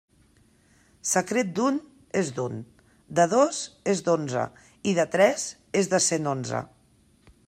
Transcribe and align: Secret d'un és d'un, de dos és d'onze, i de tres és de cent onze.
Secret 1.09 1.51
d'un 1.59 1.75
és 2.21 2.31
d'un, 2.39 2.57
de 3.19 3.27
dos 3.35 3.59
és 3.93 4.03
d'onze, 4.07 4.47
i 4.93 4.95
de 5.01 5.09
tres 5.17 5.45
és 5.83 5.93
de 5.93 6.01
cent 6.11 6.33
onze. 6.37 6.65